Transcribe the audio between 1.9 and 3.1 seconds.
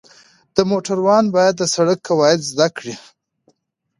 قواعد زده کړي.